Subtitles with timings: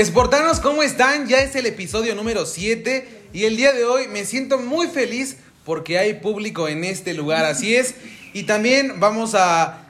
[0.00, 1.28] Esportanos, ¿cómo están?
[1.28, 5.36] Ya es el episodio número 7 y el día de hoy me siento muy feliz
[5.66, 7.96] porque hay público en este lugar, así es.
[8.32, 9.88] Y también vamos a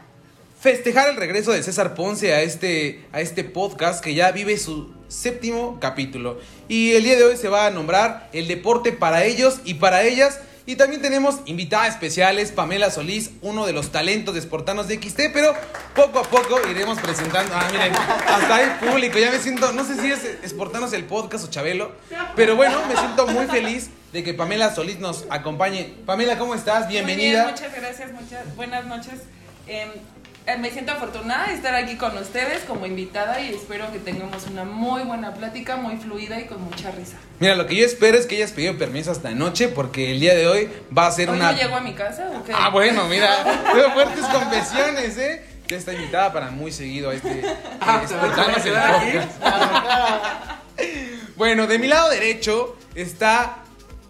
[0.61, 4.93] festejar el regreso de César Ponce a este, a este podcast que ya vive su
[5.07, 6.41] séptimo capítulo.
[6.67, 10.03] Y el día de hoy se va a nombrar el deporte para ellos y para
[10.03, 10.41] ellas.
[10.67, 15.33] Y también tenemos invitadas especiales, Pamela Solís, uno de los talentos de Sportanos de XT,
[15.33, 15.55] pero
[15.95, 17.53] poco a poco iremos presentando.
[17.55, 21.45] Ah, miren, hasta hay público, ya me siento, no sé si es Sportanos el podcast
[21.45, 21.93] o Chabelo,
[22.37, 25.95] pero bueno, me siento muy feliz de que Pamela Solís nos acompañe.
[26.05, 26.89] Pamela, ¿cómo estás?
[26.89, 27.45] Bienvenida.
[27.45, 29.15] Muy bien, muchas gracias, muchas buenas noches.
[29.67, 29.91] Eh,
[30.59, 34.65] me siento afortunada de estar aquí con ustedes como invitada y espero que tengamos una
[34.65, 37.17] muy buena plática, muy fluida y con mucha risa.
[37.39, 40.35] Mira, lo que yo espero es que hayas pedido permiso hasta anoche porque el día
[40.35, 41.53] de hoy va a ser ¿Hoy una...
[41.53, 42.53] no llego a mi casa o qué?
[42.55, 45.45] Ah, bueno, mira, veo fuertes confesiones, ¿eh?
[45.69, 47.41] Ya está invitada para muy seguido a este...
[47.41, 50.61] eh, Ah, Espartanos ¿se el va a quedar podcast.
[51.37, 53.59] Bueno, de mi lado derecho está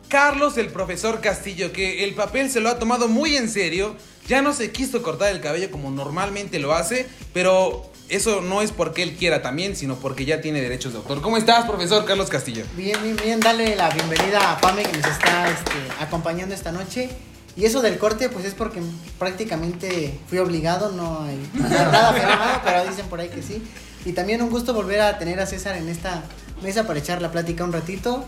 [0.08, 3.94] Carlos el profesor Castillo, que el papel se lo ha tomado muy en serio.
[4.30, 8.70] Ya no se quiso cortar el cabello como normalmente lo hace, pero eso no es
[8.70, 11.20] porque él quiera también, sino porque ya tiene derechos de autor.
[11.20, 12.64] ¿Cómo estás, profesor Carlos Castillo?
[12.76, 17.10] Bien, bien, bien, dale la bienvenida a Pame que nos está este, acompañando esta noche.
[17.56, 18.80] Y eso del corte, pues es porque
[19.18, 23.60] prácticamente fui obligado, no hay nada firmado, pero dicen por ahí que sí.
[24.04, 26.22] Y también un gusto volver a tener a César en esta
[26.62, 28.24] mesa para echar la plática un ratito.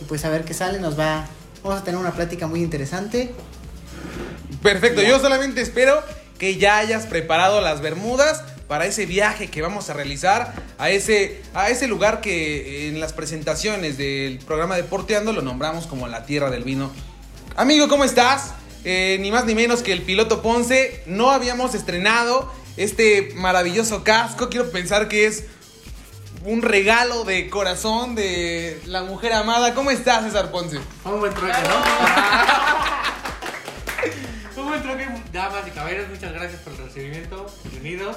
[0.00, 1.26] Y pues a ver qué sale, nos va,
[1.62, 3.34] vamos a tener una plática muy interesante.
[4.62, 6.02] Perfecto, yo solamente espero
[6.38, 11.42] que ya hayas preparado las bermudas para ese viaje que vamos a realizar a ese,
[11.52, 16.50] a ese lugar que en las presentaciones del programa Deporteando lo nombramos como la tierra
[16.50, 16.90] del vino.
[17.56, 18.54] Amigo, ¿cómo estás?
[18.84, 21.02] Eh, ni más ni menos que el piloto Ponce.
[21.06, 24.48] No habíamos estrenado este maravilloso casco.
[24.48, 25.44] Quiero pensar que es
[26.44, 29.74] un regalo de corazón de la mujer amada.
[29.74, 30.78] ¿Cómo estás, César Ponce?
[31.04, 31.40] Un buen ¿no?
[35.32, 38.16] Damas y caballeros, muchas gracias por el recibimiento, bienvenidos.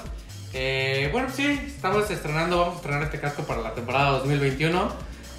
[0.54, 4.92] Eh, bueno, sí, estamos estrenando, vamos a estrenar este casco para la temporada 2021.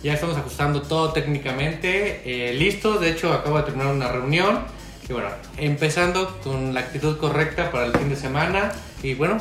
[0.02, 4.60] Ya estamos ajustando todo técnicamente, eh, listos, de hecho acabo de terminar una reunión.
[5.08, 5.28] Y bueno,
[5.58, 8.72] empezando con la actitud correcta para el fin de semana.
[9.02, 9.38] Y bueno,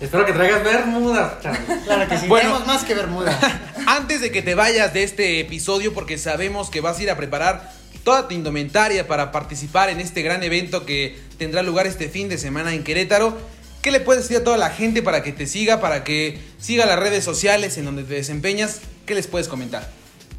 [0.00, 1.34] espero que traigas bermudas.
[1.84, 2.48] Claro que sí, Bueno.
[2.48, 3.38] tenemos más que Bermuda.
[3.86, 7.16] Antes de que te vayas de este episodio, porque sabemos que vas a ir a
[7.16, 7.72] preparar
[8.04, 12.38] toda tu indumentaria para participar en este gran evento que tendrá lugar este fin de
[12.38, 13.36] semana en Querétaro,
[13.80, 16.86] ¿qué le puedes decir a toda la gente para que te siga, para que siga
[16.86, 18.80] las redes sociales en donde te desempeñas?
[19.06, 19.88] ¿Qué les puedes comentar?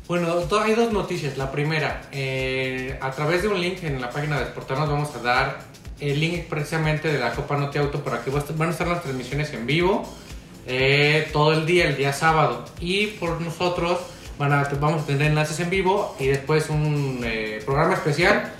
[0.08, 0.28] Bueno,
[0.62, 1.38] hay dos noticias.
[1.38, 5.20] La primera, eh, a través de un link en la página de Sportanos vamos a
[5.20, 5.60] dar
[6.00, 9.54] el link precisamente de la Copa Noti Auto para que van a estar las transmisiones
[9.54, 10.06] en vivo
[10.66, 12.66] eh, todo el día, el día sábado.
[12.80, 14.00] Y por nosotros
[14.38, 18.52] van a, vamos a tener enlaces en vivo y después un eh, programa especial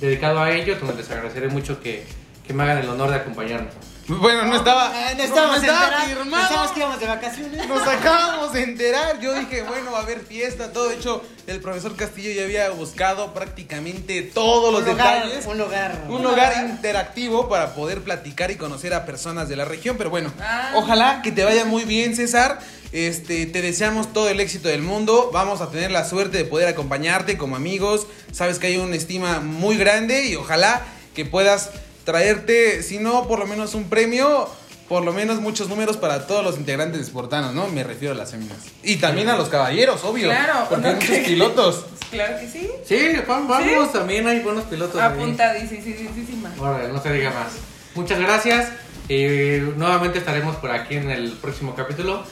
[0.00, 2.06] dedicado a ello, donde les agradeceré mucho que,
[2.46, 3.72] que me hagan el honor de acompañarnos.
[4.08, 6.04] Bueno, no estaba, Eh, no- estábamos no estaba.
[6.06, 7.66] Pensamos que íbamos de vacaciones.
[7.68, 9.18] Nos acabamos de enterar.
[9.20, 10.90] Yo dije, bueno, va a haber fiesta, todo.
[10.90, 15.46] De hecho, el profesor Castillo ya había buscado prácticamente todos los un lugar, detalles.
[15.46, 16.04] un lugar.
[16.08, 19.96] Un lugar interactivo para poder platicar y conocer a personas de la región.
[19.98, 20.70] Pero bueno, Ah.
[20.76, 22.60] ojalá que te vaya muy bien, César.
[22.92, 25.30] Este, te deseamos todo el éxito del mundo.
[25.32, 28.06] Vamos a tener la suerte de poder acompañarte como amigos.
[28.32, 30.82] Sabes que hay una estima muy grande y ojalá
[31.14, 31.70] que puedas
[32.04, 34.48] traerte, si no por lo menos un premio,
[34.88, 37.66] por lo menos muchos números para todos los integrantes de Sportanos, ¿no?
[37.68, 38.58] Me refiero a las féminas.
[38.82, 40.28] Y también a los caballeros, obvio.
[40.28, 41.00] Claro, porque hay ¿no?
[41.00, 41.84] muchos pilotos.
[42.08, 42.70] Claro que sí.
[42.84, 44.94] Sí, Juan, vamos, también hay buenos pilotos.
[45.00, 45.08] ahí.
[45.10, 46.54] Apuntadísima.
[46.56, 47.54] Órale, no se diga más.
[47.96, 48.68] Muchas gracias.
[49.08, 52.24] Y nuevamente estaremos por aquí en el próximo capítulo.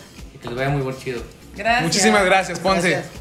[0.44, 1.22] Que les vaya muy buen chido.
[1.56, 1.82] Gracias.
[1.82, 2.90] Muchísimas gracias, Ponce.
[2.90, 3.12] Gracias.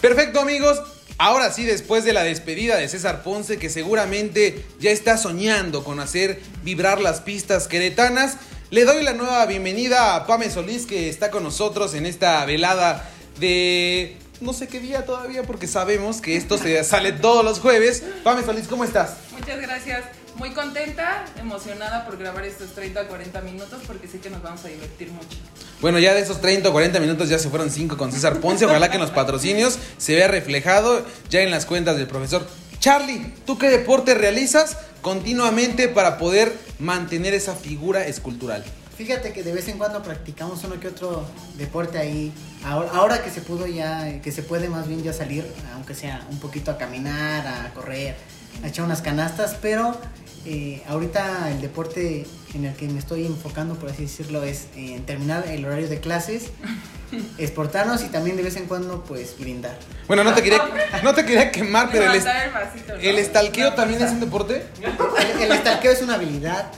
[0.00, 0.82] Perfecto, amigos.
[1.18, 6.00] Ahora sí, después de la despedida de César Ponce, que seguramente ya está soñando con
[6.00, 8.38] hacer vibrar las pistas queretanas,
[8.70, 13.08] le doy la nueva bienvenida a Pame Solís, que está con nosotros en esta velada
[13.38, 18.02] de no sé qué día todavía, porque sabemos que esto se sale todos los jueves.
[18.24, 19.14] Pame Solís, ¿cómo estás?
[19.30, 20.02] Muchas gracias.
[20.36, 24.68] Muy contenta, emocionada por grabar estos 30 40 minutos porque sé que nos vamos a
[24.68, 25.36] divertir mucho.
[25.80, 28.64] Bueno, ya de esos 30 o 40 minutos ya se fueron 5 con César Ponce.
[28.64, 32.46] Ojalá que en los patrocinios se vea reflejado ya en las cuentas del profesor.
[32.78, 38.64] Charlie, ¿tú qué deporte realizas continuamente para poder mantener esa figura escultural?
[38.96, 41.26] Fíjate que de vez en cuando practicamos uno que otro
[41.56, 42.32] deporte ahí.
[42.64, 46.26] Ahora, ahora que se pudo ya, que se puede más bien ya salir, aunque sea
[46.30, 48.16] un poquito a caminar, a correr,
[48.62, 49.96] a echar unas canastas, pero
[50.44, 55.04] Eh, ahorita el deporte en el que me estoy enfocando, por así decirlo, es en
[55.06, 56.50] terminar el horario de clases,
[57.38, 59.78] exportarnos y también de vez en cuando, pues, brindar.
[60.08, 60.60] Bueno, no te quería,
[61.04, 63.00] no te quería quemar, pero el, est- el vasito, ¿no?
[63.00, 64.66] el estalqueo también es un deporte.
[64.80, 66.72] El, el estalqueo es una habilidad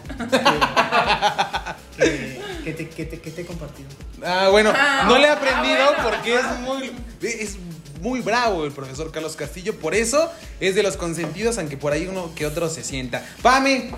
[1.97, 3.89] que, que- que te, que te- que te he compartido.
[4.25, 6.03] Ah, bueno, Ah, no le he ah, aprendido bueno.
[6.11, 7.57] porque es muy es
[8.05, 10.31] muy bravo el profesor Carlos Castillo, por eso
[10.61, 13.25] es de los consentidos, aunque por ahí uno que otro se sienta.
[13.41, 13.93] Pame,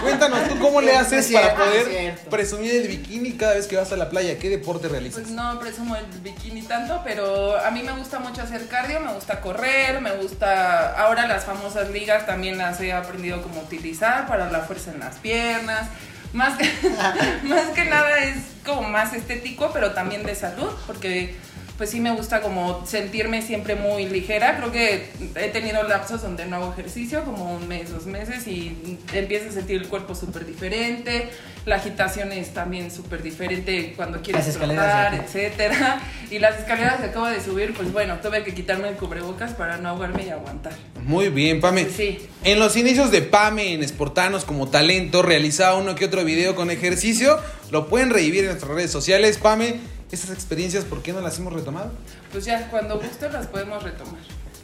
[0.00, 3.98] cuéntanos tú cómo le haces para poder presumir el bikini cada vez que vas a
[3.98, 4.38] la playa.
[4.38, 5.20] ¿Qué deporte realizas?
[5.20, 9.12] Pues no presumo el bikini tanto, pero a mí me gusta mucho hacer cardio, me
[9.12, 10.94] gusta correr, me gusta.
[10.98, 15.16] Ahora las famosas ligas también las he aprendido como utilizar para la fuerza en las
[15.16, 15.86] piernas.
[16.32, 16.64] Más que,
[17.42, 21.36] más que nada es como más estético, pero también de salud, porque
[21.80, 24.58] pues sí me gusta como sentirme siempre muy ligera.
[24.58, 28.98] Creo que he tenido lapsos donde no hago ejercicio, como un mes, dos meses, y
[29.14, 31.30] empiezo a sentir el cuerpo súper diferente.
[31.64, 36.02] La agitación es también súper diferente cuando quieres trotar, etcétera.
[36.30, 39.78] Y las escaleras que acabo de subir, pues bueno, tuve que quitarme el cubrebocas para
[39.78, 40.74] no ahogarme y aguantar.
[41.02, 41.86] Muy bien, Pame.
[41.88, 42.18] Sí.
[42.44, 46.70] En los inicios de Pame en Sportanos como talento, realizaba uno que otro video con
[46.70, 47.38] ejercicio.
[47.70, 49.38] Lo pueden revivir en nuestras redes sociales.
[49.38, 49.80] Pame,
[50.12, 51.92] estas experiencias, ¿por qué no las hemos retomado?
[52.32, 54.20] Pues ya, cuando guste las podemos retomar.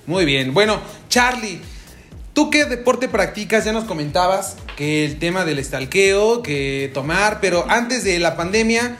[0.06, 0.54] Muy bien.
[0.54, 1.60] Bueno, Charlie,
[2.32, 3.64] ¿tú qué deporte practicas?
[3.64, 8.96] Ya nos comentabas que el tema del estalqueo, que tomar, pero antes de la pandemia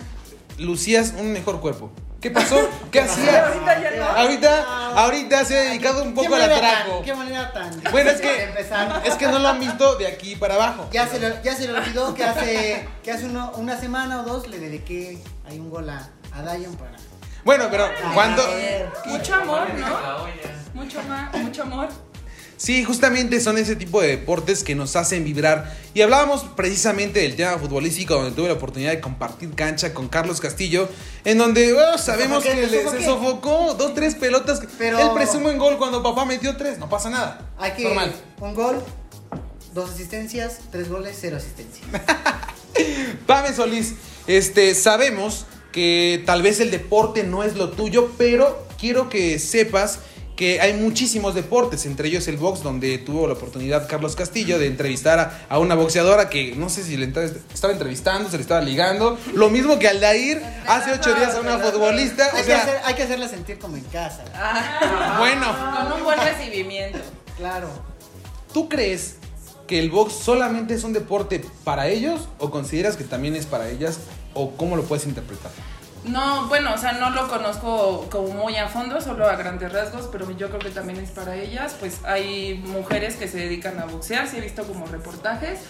[0.59, 1.91] lucías un mejor cuerpo.
[2.21, 2.59] ¿Qué pasó?
[2.91, 3.45] ¿Qué hacías?
[3.47, 4.05] Ahorita ya no.
[4.05, 6.91] Ahorita, ahorita se ha dedicado un poco ¿Qué al atraco.
[6.97, 8.49] tan- ¿Qué manera tan Bueno, es que,
[9.05, 10.89] es que no lo han visto de aquí para abajo.
[10.93, 14.25] Ya se, le, ya se le olvidó que hace, que hace uno- una semana o
[14.25, 16.93] dos le dediqué ahí un gol a, a Dayon para...
[17.45, 18.89] Bueno, pero ver.
[19.07, 20.27] Mucho amor, ¿no?
[20.75, 21.89] Mucho, ma- mucho amor.
[22.59, 25.73] Sí, justamente son ese tipo de deportes que nos hacen vibrar.
[25.95, 30.41] Y hablábamos precisamente del tema futbolístico, donde tuve la oportunidad de compartir cancha con Carlos
[30.41, 30.89] Castillo,
[31.25, 33.05] en donde bueno, sabemos sofoqué, que le- se sofoqué.
[33.05, 34.61] sofocó dos, tres pelotas.
[34.79, 37.43] Pero- Él presume en gol cuando papá metió tres, no pasa nada.
[37.59, 37.85] Hay que...
[37.85, 38.13] Normal.
[38.41, 38.83] Un gol,
[39.75, 41.87] dos asistencias, tres goles, cero asistencias.
[43.27, 43.95] Pame Solís,
[44.27, 49.99] este, sabemos que tal vez el deporte no es lo tuyo, pero quiero que sepas
[50.35, 54.67] que hay muchísimos deportes, entre ellos el box, donde tuvo la oportunidad Carlos Castillo de
[54.69, 58.43] entrevistar a, a una boxeadora que no sé si le entra- estaba entrevistando, se le
[58.43, 59.19] estaba ligando.
[59.35, 62.31] Lo mismo que Aldair hace ocho días a una futbolista.
[62.33, 64.25] O Hay, que hacer- hay que hacerla sentir como en casa.
[64.35, 65.47] Ah, bueno,
[65.91, 66.99] con un buen recibimiento.
[67.37, 67.69] Claro.
[68.55, 69.17] ¿tú crees
[69.67, 73.69] que el box solamente es un deporte para ellos o consideras que también es para
[73.69, 73.99] ellas
[74.37, 75.51] o cómo lo puedes interpretar?
[76.05, 80.09] No, bueno, o sea, no lo conozco como muy a fondo, solo a grandes rasgos,
[80.13, 81.75] pero yo creo que también es para ellas.
[81.81, 85.61] Pues hay mujeres que se dedican a boxear, sí he visto como reportajes.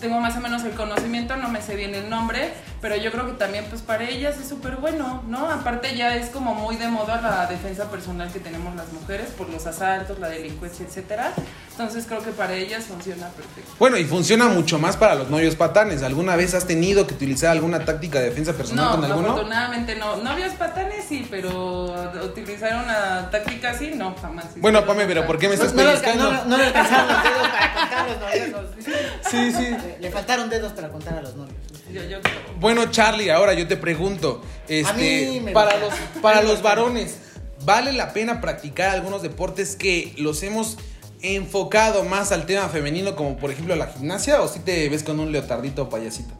[0.00, 2.52] Tengo más o menos el conocimiento, no me sé bien el nombre,
[2.82, 5.50] pero yo creo que también pues para ellas es súper bueno, ¿no?
[5.50, 9.48] Aparte ya es como muy de moda la defensa personal que tenemos las mujeres por
[9.48, 11.32] los asaltos, la delincuencia, etcétera.
[11.70, 13.70] Entonces creo que para ellas funciona perfecto.
[13.78, 16.02] Bueno, y funciona mucho más para los novios patanes.
[16.02, 19.28] ¿Alguna vez has tenido que utilizar alguna táctica de defensa personal No, con alguno?
[19.30, 20.16] afortunadamente no.
[20.16, 24.44] Novios patanes sí, pero utilizar una táctica así, no, jamás.
[24.56, 26.32] Bueno, Pame, pero ¿por qué me No, estás no, pellizcando?
[26.32, 28.70] no- no los dedos para contar los novios.
[29.30, 29.76] Sí, sí.
[29.86, 31.56] Le, le faltaron dedos para contar a los novios.
[31.92, 32.18] Yo, yo.
[32.60, 37.16] Bueno, Charlie, ahora yo te pregunto, este, para los, para los varones,
[37.64, 40.76] ¿vale la pena practicar algunos deportes que los hemos
[41.22, 45.18] enfocado más al tema femenino, como por ejemplo la gimnasia, o si te ves con
[45.20, 46.34] un leotardito o payasito?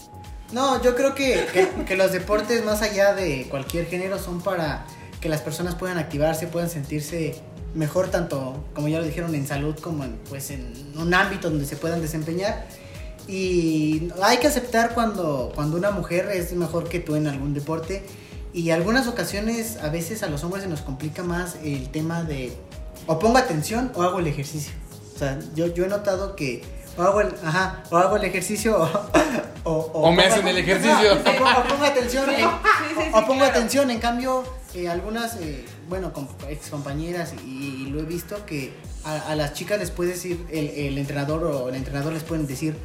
[0.52, 4.86] No, yo creo que, que- que los deportes más allá de cualquier género son para
[5.20, 7.36] que las personas puedan activarse, puedan sentirse
[7.74, 11.66] mejor tanto, como ya lo dijeron, en salud como en, pues, en un ámbito donde
[11.66, 12.66] se puedan desempeñar.
[13.28, 18.04] Y hay que aceptar cuando, cuando una mujer es mejor que tú en algún deporte.
[18.52, 22.52] Y algunas ocasiones, a veces a los hombres se nos complica más el tema de
[23.06, 24.72] o pongo atención o hago el ejercicio.
[25.14, 26.62] O sea, yo, yo he notado que
[26.96, 28.78] o hago el, ajá, o hago el ejercicio
[29.64, 31.12] o, o, O me hacen el ejercicio.
[31.12, 32.30] Ajá, o, pongo, o pongo atención.
[32.30, 33.44] en- Sí, sí, sí, o pongo claro.
[33.58, 33.90] atención.
[33.90, 36.12] En cambio, eh, algunas, eh, bueno,
[36.48, 37.50] ex compañeras y,
[37.86, 38.72] y lo he visto que
[39.04, 42.46] a, a las chicas les puede decir, el, el entrenador o el entrenador les pueden
[42.46, 42.76] decir,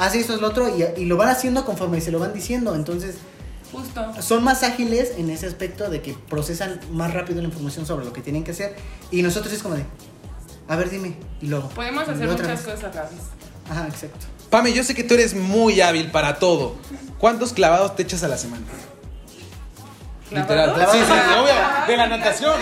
[0.00, 2.74] haz esto, es lo otro, y, y lo van haciendo conforme se lo van diciendo.
[2.74, 3.16] Entonces,
[3.72, 4.04] Justo.
[4.20, 8.12] son más ágiles en ese aspecto de que procesan más rápido la información sobre lo
[8.12, 8.74] que tienen que hacer.
[9.10, 9.84] Y nosotros es como de,
[10.68, 11.68] a ver, dime, y luego.
[11.68, 12.74] Podemos hacer otra muchas vez.
[12.74, 13.20] cosas a la vez.
[13.70, 14.26] Ajá, exacto.
[14.50, 16.74] Pame, yo sé que tú eres muy hábil para todo.
[17.18, 18.64] ¿Cuántos clavados te echas a la semana?
[20.30, 20.74] Literal.
[20.74, 20.92] ¿Clavados?
[20.96, 21.86] Sí, sí, Ah, obvio.
[21.88, 22.54] De la natación.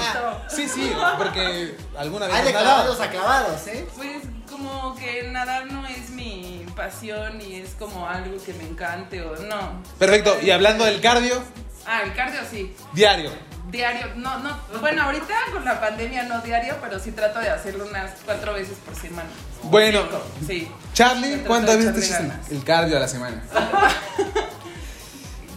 [0.48, 2.76] Sí, sí, porque alguna vez Hay de has nadado.
[2.94, 3.86] clavados a clavados, ¿eh?
[3.96, 6.47] Pues como que nadar no es mi
[6.78, 9.82] pasión y es como algo que me encante o no.
[9.98, 10.38] Perfecto.
[10.40, 11.42] Y hablando del cardio,
[11.84, 12.74] Ah, el cardio sí.
[12.92, 13.30] diario.
[13.70, 17.86] Diario, no, no, bueno, ahorita con la pandemia no diario, pero sí trato de hacerlo
[17.86, 19.28] unas cuatro veces por semana.
[19.64, 20.02] Bueno.
[20.02, 20.68] Cinco, sí.
[20.94, 22.18] Charlie, ¿cuántas veces
[22.48, 23.42] te el cardio a la semana?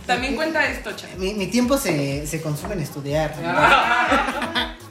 [0.08, 1.12] También cuenta esto, Chan.
[1.18, 3.34] Mi, mi tiempo se, se consume en estudiar.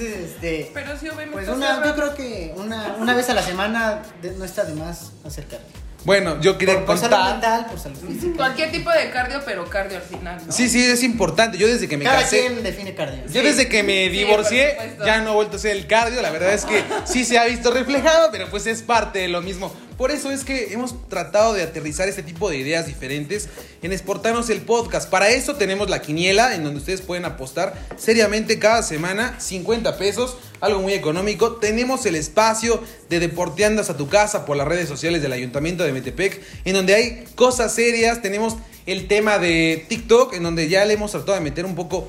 [0.00, 0.70] Entonces, este.
[0.74, 1.32] Pero sí, obviamente.
[1.32, 4.74] Pues una, yo creo que una, una vez a la semana de- no está de
[4.74, 5.66] más acercarte.
[6.04, 7.32] Bueno, yo quería Por, por salud contar.
[7.32, 8.36] mental, por salud física.
[8.36, 10.52] Cualquier tipo de cardio, pero cardio al final, ¿no?
[10.52, 11.58] Sí, sí, es importante.
[11.58, 12.42] Yo desde que me Cada casé.
[12.42, 13.24] quien define cardio.
[13.26, 13.46] Yo Sí.
[13.46, 16.64] desde que me divorcié ya no he vuelto a hacer el cardio, la verdad es
[16.64, 19.72] que sí se ha visto reflejado, pero pues es parte de lo mismo.
[19.96, 23.48] Por eso es que hemos tratado de aterrizar este tipo de ideas diferentes
[23.82, 25.08] en Exportarnos el podcast.
[25.08, 30.36] Para eso tenemos la quiniela en donde ustedes pueden apostar seriamente cada semana 50 pesos,
[30.60, 31.52] algo muy económico.
[31.52, 35.92] Tenemos el espacio de Deporteandas a tu casa por las redes sociales del Ayuntamiento de
[35.92, 38.20] Metepec, en donde hay cosas serias.
[38.20, 42.06] Tenemos el tema de TikTok, en donde ya le hemos tratado de meter un poco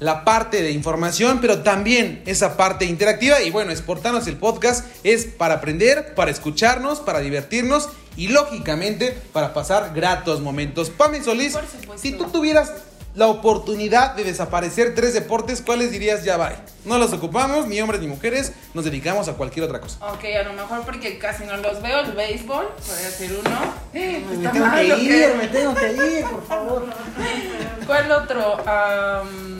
[0.00, 3.40] la parte de información, pero también esa parte interactiva.
[3.42, 9.54] Y bueno, exportarnos el podcast es para aprender, para escucharnos, para divertirnos y lógicamente para
[9.54, 10.90] pasar gratos momentos.
[10.90, 11.56] Pame Solís,
[11.96, 12.72] si tú tuvieras
[13.14, 16.52] la oportunidad de desaparecer tres deportes, ¿cuáles dirías ya va?
[16.84, 19.98] No los ocupamos, ni hombres ni mujeres, nos dedicamos a cualquier otra cosa.
[20.12, 22.00] Ok, a lo mejor porque casi no los veo.
[22.00, 23.74] El béisbol, podría ser uno.
[23.92, 25.34] Me Está tengo mal, que ¿o ir, qué?
[25.36, 26.86] me tengo que ir, por favor.
[27.86, 28.58] ¿Cuál otro?
[28.68, 29.57] Am,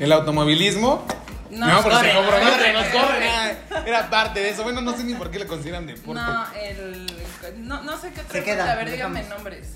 [0.00, 1.04] El automovilismo.
[1.50, 3.28] No, porque se corre, compromete, corre, nos corre.
[3.28, 3.52] Ah,
[3.86, 4.62] Era parte de eso.
[4.62, 6.20] Bueno, no sé ni por qué le consideran deporte.
[6.22, 7.06] No, el.
[7.58, 8.22] No, no sé qué.
[8.30, 9.28] Se queda, A ver, dejamos.
[9.28, 9.68] nombres.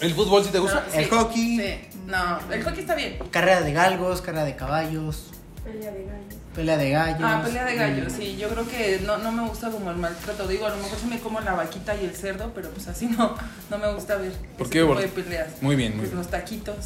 [0.00, 0.84] ¿El fútbol sí te gusta?
[0.88, 1.58] No, El hockey.
[1.58, 3.18] Sí, no, el hockey está bien.
[3.30, 5.30] Carrera de galgos, carrera de caballos,
[5.62, 6.34] Pelea de gallos.
[6.56, 7.20] pelea de gallos.
[7.22, 8.36] Ah, pelea de gallos, mm, sí.
[8.36, 10.48] Yo creo que no, no me gusta como el maltrato.
[10.48, 13.06] Digo, a lo mejor sí me como la vaquita y el cerdo, pero pues así
[13.06, 13.36] no,
[13.70, 14.32] no me gusta ver.
[14.56, 15.48] ¿Por ese qué, tipo de peleas.
[15.60, 16.18] Muy bien, muy Pues bien.
[16.22, 16.76] los taquitos.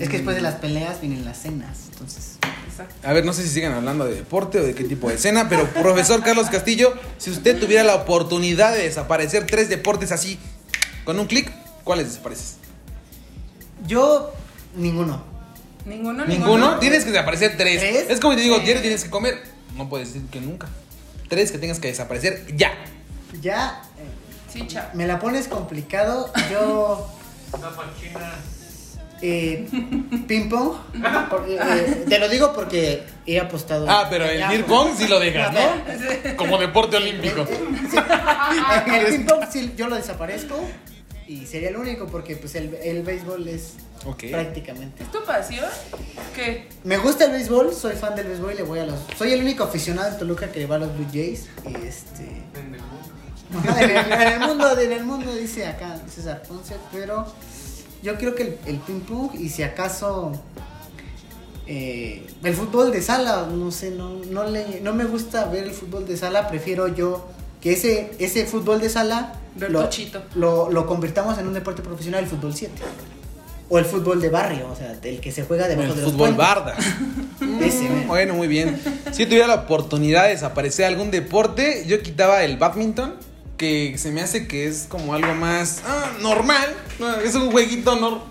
[0.00, 2.38] Es que después de las peleas vienen las cenas, entonces.
[2.68, 2.94] Exacto.
[3.06, 5.48] A ver, no sé si sigan hablando de deporte o de qué tipo de escena,
[5.48, 10.38] pero profesor Carlos Castillo, si usted tuviera la oportunidad de desaparecer tres deportes así,
[11.04, 11.52] con un clic,
[11.84, 12.56] ¿cuáles desapareces?
[13.86, 14.32] Yo,
[14.76, 15.22] ninguno.
[15.84, 16.24] ¿Ninguno?
[16.24, 16.78] ¿Ninguno?
[16.78, 17.80] Tienes que desaparecer tres.
[17.80, 18.06] ¿Tres?
[18.08, 19.42] Es como te digo, diario tienes que comer.
[19.76, 20.66] No puedes decir que nunca.
[21.28, 22.72] Tres que tengas que desaparecer ya.
[23.40, 24.90] Ya, eh, Sí, cha.
[24.94, 26.32] me la pones complicado.
[26.50, 27.08] Yo,
[29.26, 29.66] eh,
[30.28, 30.74] ping pong.
[31.30, 33.86] por- eh, te lo digo porque he apostado.
[33.88, 34.62] Ah, pero el pues.
[34.64, 36.36] pong sí lo dejas, ¿no?
[36.36, 37.46] Como deporte olímpico.
[37.46, 37.96] Sí.
[38.86, 40.60] En el ping pong sí, yo lo desaparezco
[41.26, 44.24] y sería el único porque pues el, el béisbol es Ok.
[44.30, 45.02] prácticamente.
[45.02, 45.64] ¿Es tu pasión?
[46.34, 46.68] ¿Qué?
[46.84, 49.00] Me gusta el béisbol, soy fan del béisbol y le voy a los.
[49.16, 51.46] Soy el único aficionado en Toluca que le va a los Blue Jays.
[51.66, 52.42] Y este.
[53.56, 57.24] Ajá, en, el, en el mundo, en el mundo dice acá César Ponce, pero
[58.04, 60.32] yo creo que el, el ping pong y si acaso
[61.66, 65.72] eh, el fútbol de sala, no sé, no, no, le, no me gusta ver el
[65.72, 67.26] fútbol de sala, prefiero yo
[67.62, 69.88] que ese, ese fútbol de sala lo,
[70.34, 72.70] lo, lo convirtamos en un deporte profesional, el fútbol 7.
[73.70, 76.12] O el fútbol de barrio, o sea, el que se juega debajo El de los
[76.12, 76.36] fútbol puentes.
[76.36, 76.76] barda.
[77.64, 77.88] Ese.
[78.06, 78.78] Bueno, muy bien.
[79.10, 83.14] Si tuviera la oportunidad de desaparecer algún deporte, yo quitaba el badminton,
[83.56, 86.74] que se me hace que es como algo más ah, normal.
[86.98, 88.22] No, Es un jueguito normal.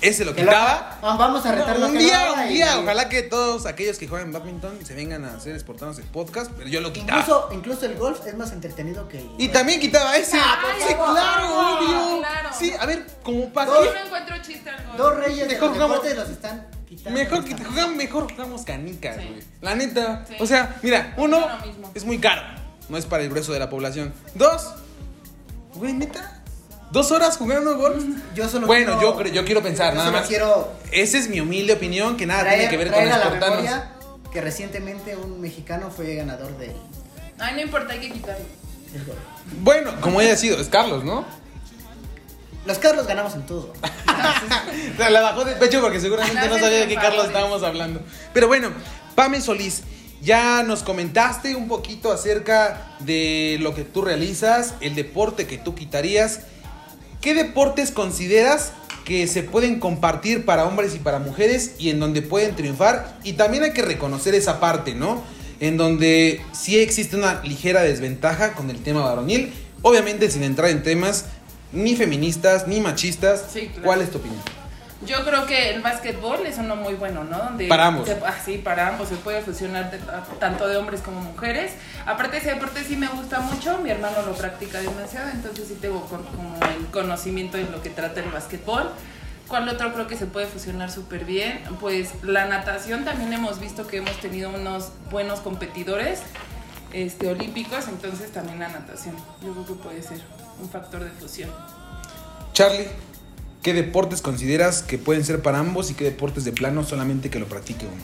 [0.00, 0.98] Ese lo quitaba.
[1.00, 4.32] Ah, Vamos a retarlo un día, un y- día, ojalá que todos aquellos que juegan
[4.32, 7.20] badminton se vengan a hacer exportados el podcast, pero yo lo quitaba.
[7.20, 9.30] Incluso, incluso el golf es más entretenido que el.
[9.38, 10.36] Y también quitaba ese.
[10.38, 11.12] Ah, sí, favor.
[11.14, 12.18] claro, obvio.
[12.18, 12.50] Claro.
[12.58, 14.94] Sí, a ver, como para Yo no encuentro chiste al.
[14.98, 17.18] Dos reyes de Mejor los jugamos- los están quitando.
[17.18, 19.26] Mejor que te jugamos, mejor jugamos canicas, Sí.
[19.26, 19.42] güey.
[19.62, 20.26] La neta.
[20.28, 20.34] Sí.
[20.38, 21.46] O sea, mira, uno
[21.94, 22.42] es muy caro.
[22.88, 24.12] No es para el grueso de la población.
[24.34, 24.68] Dos,
[25.74, 26.42] güey, neta.
[26.90, 28.04] Dos horas jugando golf.
[28.34, 30.28] Yo solo Bueno, quiero- yo, creo- yo quiero pensar, yo nada solo más.
[30.28, 33.48] quiero Esa es mi humilde opinión, que nada traer, tiene que ver con exportarnos.
[33.62, 33.90] memoria
[34.32, 36.72] que recientemente un mexicano fue ganador del,
[37.38, 38.44] Ay, no importa, hay que quitarlo.
[39.60, 41.24] Bueno, como haya sido, es Carlos, ¿no?
[42.64, 43.72] Los Carlos ganamos en todo.
[44.98, 48.00] La bajó de pecho porque seguramente no sabía de qué Carlos estábamos hablando.
[48.32, 48.70] Pero bueno,
[49.16, 49.82] Pame Solís,
[50.24, 55.74] ya nos comentaste un poquito acerca de lo que tú realizas, el deporte que tú
[55.74, 56.40] quitarías.
[57.20, 58.72] ¿Qué deportes consideras
[59.04, 63.18] que se pueden compartir para hombres y para mujeres y en donde pueden triunfar?
[63.22, 65.22] Y también hay que reconocer esa parte, ¿no?
[65.60, 69.52] En donde sí existe una ligera desventaja con el tema varonil,
[69.82, 71.26] obviamente sin entrar en temas
[71.72, 73.44] ni feministas ni machistas.
[73.52, 73.82] Sí, claro.
[73.82, 74.40] ¿Cuál es tu opinión?
[75.06, 77.38] Yo creo que el básquetbol es uno muy bueno, ¿no?
[77.38, 78.08] Donde Para ambos.
[78.08, 79.08] se- ah, sí, para ambos.
[79.08, 81.72] Se puede fusionar de- a- tanto de hombres como mujeres.
[82.06, 83.78] Aparte, ese deporte sí me gusta mucho.
[83.78, 87.90] Mi hermano lo practica demasiado, entonces sí tengo con- como el conocimiento de lo que
[87.90, 88.90] trata el básquetbol.
[89.48, 91.62] ¿Cuál otro creo que se puede fusionar súper bien?
[91.80, 96.20] Pues la natación también hemos visto que hemos tenido unos buenos competidores
[96.92, 99.16] este, olímpicos, entonces también la natación.
[99.42, 100.22] Yo creo que puede ser
[100.60, 101.50] un factor de fusión.
[102.52, 102.86] Charlie,
[103.64, 107.40] ¿qué deportes consideras que pueden ser para ambos y qué deportes de plano solamente que
[107.40, 108.00] lo practique uno?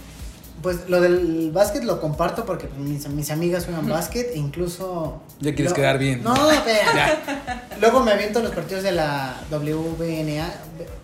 [0.63, 5.23] Pues lo del básquet lo comparto porque pues, mis, mis amigas juegan básquet e incluso...
[5.39, 6.23] Ya quieres lo- quedar bien.
[6.23, 7.67] No, espera.
[7.81, 10.53] Luego me aviento los partidos de la WNBA,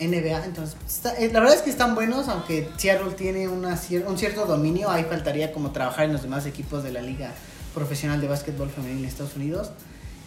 [0.00, 4.04] NBA, entonces está- eh, la verdad es que están buenos, aunque Seattle tiene una cier-
[4.06, 7.30] un cierto dominio, ahí faltaría como trabajar en los demás equipos de la liga
[7.74, 9.70] profesional de básquetbol femenil en Estados Unidos.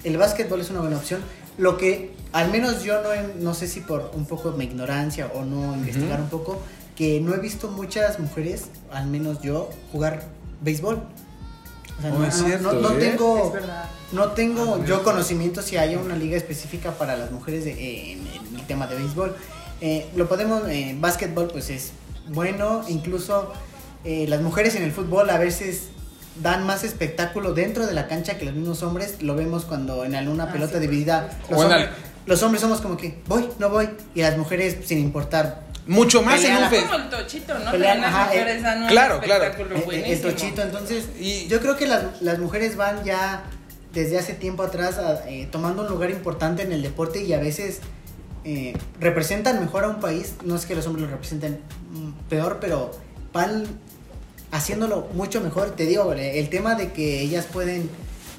[0.04, 1.22] El básquetbol es una buena opción.
[1.58, 5.44] Lo que al menos yo no, no sé si por un poco mi ignorancia o
[5.44, 6.62] no investigar un poco,
[6.96, 10.24] que no he visto muchas mujeres, al menos yo, jugar
[10.62, 11.02] béisbol.
[11.98, 13.00] O sea, Oh, no, es no- cierto, no- no ¿eh?
[13.00, 13.48] tengo...
[13.48, 13.86] Es verdad.
[14.12, 18.28] No tengo yo conocimiento si hay una liga específica para las mujeres de- eh, en,
[18.48, 19.36] en el tema de béisbol.
[19.82, 21.92] Eh, lo podemos, eh, básquetbol pues es
[22.30, 23.52] bueno, incluso
[24.04, 25.90] eh, las mujeres en el fútbol a veces
[26.42, 29.22] dan más espectáculo dentro de la cancha que los mismos hombres.
[29.22, 31.90] Lo vemos cuando en alguna Ah, pelota sí, dividida los, hombres, al-
[32.26, 35.68] los hombres somos como que voy, no voy, y las mujeres sin importar.
[35.88, 37.72] Mucho más en un fe- como el tochito, ¿no?
[37.72, 39.44] Pelean, ajá, mujeres eh, dan un claro, claro.
[39.46, 40.30] espectáculo eh, eh, el buenísimo.
[40.30, 43.42] tochito, entonces Y- yo creo que las, las mujeres van ya
[43.94, 47.40] desde hace tiempo atrás a- eh, tomando un lugar importante en el deporte y a
[47.40, 47.80] veces
[48.46, 50.36] eh, representan mejor a un país.
[50.46, 51.60] No es que los hombres lo representen
[51.92, 52.92] mm, peor, pero
[53.34, 53.66] van
[54.52, 55.72] haciéndolo mucho mejor.
[55.76, 57.90] Te digo, eh, el tema de que ellas pueden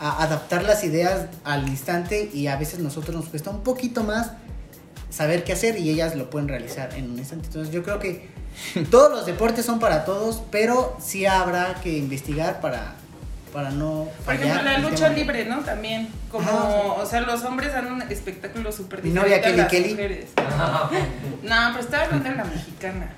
[0.01, 4.33] a- adaptar las ideas al instante y a veces nosotros nos cuesta un poquito más
[5.11, 7.47] saber qué hacer y ellas lo pueden realizar en un instante.
[7.47, 8.29] Entonces yo creo que
[8.91, 12.95] todos los deportes son para todos, pero sí habrá que investigar para,
[13.53, 15.61] para no Por fallar ejemplo, la lucha tema libre, ¿no?
[15.61, 16.09] También.
[16.31, 16.65] Como, Ajá.
[17.03, 19.95] o sea, los hombres dan un espectáculo súper Mi novia diferente a las Kelly Kelly.
[19.95, 20.27] mujeres.
[21.43, 23.13] No, pero estaba hablando de la mexicana.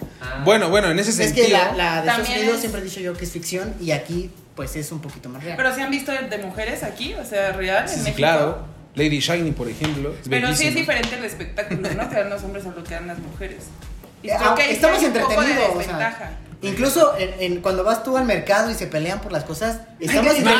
[0.44, 1.46] Bueno, bueno, en ese Es sentido.
[1.46, 3.90] que la, la de Estados Unidos es- siempre he dicho yo que es ficción y
[3.92, 5.56] aquí pues es un poquito más real.
[5.56, 8.16] Pero si han visto de mujeres aquí, o sea, real, Sí, en sí, México.
[8.18, 8.58] claro.
[8.94, 10.12] Lady Shiny, por ejemplo.
[10.12, 10.80] es Pero sí es bellísima.
[10.80, 12.08] diferente el espectáculo, ¿no?
[12.10, 13.64] Que dan los hombres a lo que dan las mujeres.
[14.22, 16.38] Y Eh, que ahí estamos entretenidos, o sea.
[16.60, 20.32] Incluso en, en- cuando vas tú al mercado y se pelean por las cosas, estamos
[20.36, 20.54] están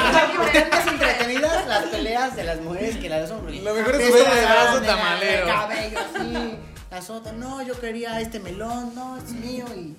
[0.70, 3.62] más entretenidas las peleas de las mujeres que las de los hombres.
[3.62, 5.46] Lo mejor es ver el brazo tamalero.
[5.46, 6.55] cabello así,
[7.38, 9.94] no, yo quería este melón, no, es mío y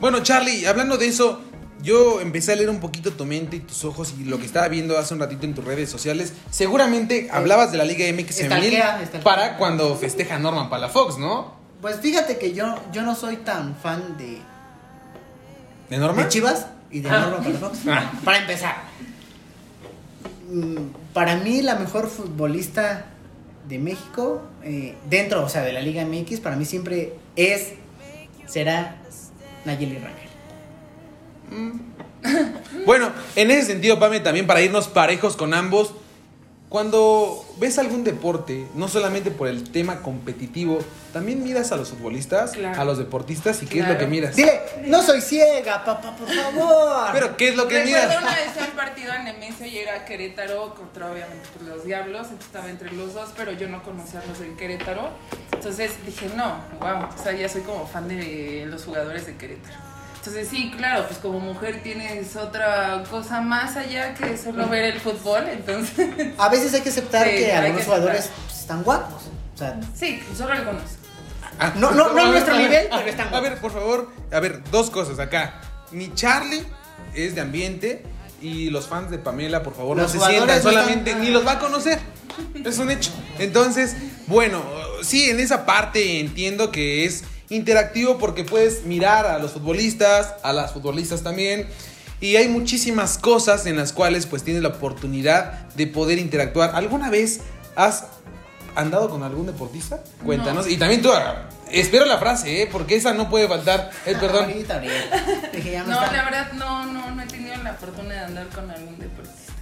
[0.00, 1.40] Bueno, Charlie, hablando de eso,
[1.82, 4.68] yo empecé a leer un poquito tu mente y tus ojos y lo que estaba
[4.68, 6.34] viendo hace un ratito en tus redes sociales.
[6.50, 8.78] Seguramente hablabas de la Liga MX femenil
[9.24, 11.56] para cuando festeja Norman Palafox, ¿no?
[11.80, 14.38] pues fíjate que yo yo no soy tan fan de
[15.90, 16.24] ¿De Norman?
[16.24, 17.78] de Chivas y de Norman Palafox.
[17.88, 18.12] Ah.
[18.24, 18.76] Para empezar,
[20.48, 23.06] mm, para mí la mejor futbolista
[23.68, 27.72] de México, eh, dentro, o sea, de la Liga MX, para mí siempre es,
[28.46, 28.96] será
[29.64, 30.26] Nayeli Rangel.
[32.86, 35.94] Bueno, en ese sentido, Pame, también para irnos parejos con ambos,
[36.68, 40.78] cuando ves algún deporte, no solamente por el tema competitivo,
[41.12, 42.80] también miras a los futbolistas, Claro.
[42.80, 44.34] a los deportistas y qué es lo que miras.
[44.34, 47.08] Dile, no soy ciega, papá, por favor.
[47.12, 48.22] Pero ¿qué es lo que Recuerdo miras?
[48.22, 52.46] una vez un partido en Nemesio y era Querétaro contra obviamente pues, los Diablos, entonces
[52.46, 55.10] estaba entre los dos, pero yo no conocía a los de Querétaro.
[55.52, 59.76] Entonces dije, no, wow, o sea, ya soy como fan de los jugadores de Querétaro.
[60.26, 65.00] Entonces sí, claro, pues como mujer tienes otra cosa más allá que solo ver el
[65.00, 69.22] fútbol, entonces A veces hay que aceptar Sí, que algunos que jugadores pues, están guapos.
[69.54, 70.82] O sea, sí, solo algunos.
[71.60, 73.58] Ah, No, no, no a ver, nuestro a ver, nivel, a- pero están A ver,
[73.58, 75.60] por favor, a ver, dos cosas acá.
[75.92, 76.64] Ni Charlie
[77.14, 78.02] es de ambiente
[78.42, 81.30] y los fans de Pamela, por favor, Los no se sientan, no solamente están- ni
[81.30, 82.00] los va a conocer.
[82.64, 83.12] Es un hecho.
[83.38, 83.94] Entonces,
[84.26, 84.60] bueno,
[85.02, 90.52] sí, en esa parte entiendo que es interactivo porque puedes mirar a los futbolistas, a
[90.52, 91.68] las futbolistas también.
[92.20, 96.72] Y hay muchísimas cosas en las cuales pues tienes la oportunidad de poder interactuar.
[96.74, 97.40] ¿Alguna vez
[97.74, 98.06] has
[98.74, 100.02] andado con algún deportista?
[100.24, 100.66] Cuéntanos.
[100.68, 102.68] Y también tú, ah, espero la frase, ¿eh?
[102.70, 103.90] porque esa no puede faltar.
[104.06, 104.44] Eh, perdón.
[104.44, 105.84] Ahorita, ahorita.
[105.86, 109.52] No, la verdad no, no, no he tenido la fortuna de andar con algún deportista.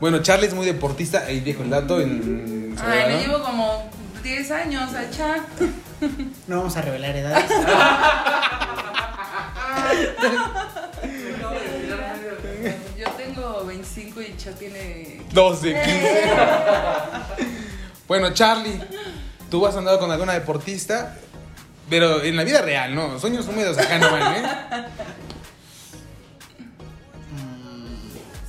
[0.00, 1.24] Bueno, Charlie es muy deportista.
[1.26, 2.74] Ahí dejo el dato en...
[2.82, 3.08] Ay, ¿no?
[3.08, 3.90] le llevo como
[4.22, 5.44] 10 años a Cha.
[6.46, 7.50] No vamos a revelar edades.
[12.98, 16.22] Yo tengo 25 y Cha tiene 12, 15.
[18.06, 18.78] bueno, Charlie,
[19.50, 21.16] ¿tú has andado con alguna deportista?
[21.88, 23.18] Pero en la vida real, ¿no?
[23.18, 24.42] Sueños húmedos acá no van, ¿eh?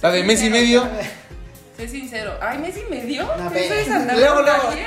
[0.01, 0.87] La de mes y medio.
[1.77, 2.33] Sé sincero.
[2.41, 3.23] Ay, mes y medio.
[3.25, 3.81] No, ¿Eso ve.
[3.81, 4.67] es andar Luego, con luego.
[4.67, 4.85] alguien?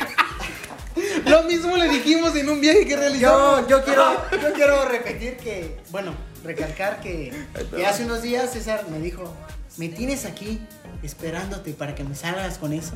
[1.26, 3.62] Lo mismo le dijimos en un viaje que realizamos.
[3.62, 7.32] Yo, yo quiero, yo quiero repetir que, bueno, recalcar que,
[7.74, 9.32] que hace unos días César me dijo,
[9.76, 10.60] me tienes aquí
[11.02, 12.92] esperándote para que me salgas con eso.